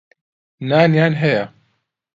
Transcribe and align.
نانیان 0.69 1.13
هەیە. 1.21 1.45